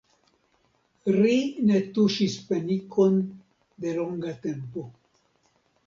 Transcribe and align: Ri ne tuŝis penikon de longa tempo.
Ri 1.17 1.35
ne 1.67 1.77
tuŝis 1.99 2.39
penikon 2.49 3.23
de 3.85 3.97
longa 4.01 4.37
tempo. 4.49 4.91